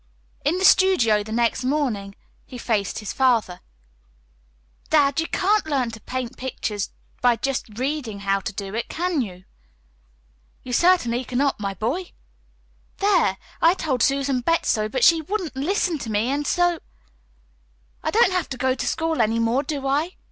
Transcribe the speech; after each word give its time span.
In 0.43 0.57
the 0.57 0.65
studio 0.65 1.21
the 1.21 1.31
next 1.31 1.63
morning 1.63 2.15
he 2.47 2.57
faced 2.57 2.97
his 2.97 3.13
father. 3.13 3.59
"Dad, 4.89 5.19
you 5.19 5.27
can't 5.27 5.67
learn 5.67 5.91
to 5.91 6.01
paint 6.01 6.37
pictures 6.37 6.89
by 7.21 7.35
just 7.35 7.77
READING 7.77 8.21
how 8.21 8.39
to 8.39 8.51
do 8.51 8.73
it, 8.73 8.89
can 8.89 9.21
you?" 9.21 9.43
"You 10.63 10.73
certainly 10.73 11.23
cannot, 11.23 11.59
my 11.59 11.75
boy." 11.75 12.13
"There! 12.97 13.37
I 13.61 13.75
told 13.75 14.01
Susan 14.01 14.39
Betts 14.41 14.71
so, 14.71 14.89
but 14.89 15.03
she 15.03 15.21
wouldn't 15.21 15.55
LISTEN 15.55 15.99
to 15.99 16.09
me. 16.09 16.29
And 16.31 16.47
so 16.47 16.79
I 18.01 18.09
don't 18.09 18.31
have 18.31 18.49
to 18.49 18.57
go 18.57 18.73
to 18.73 18.87
school 18.87 19.21
any 19.21 19.37
more, 19.37 19.61
do 19.61 19.85
I?" 19.85 20.15